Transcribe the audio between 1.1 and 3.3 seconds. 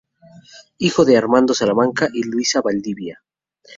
Armando Salamanca y Luisa Valdivia.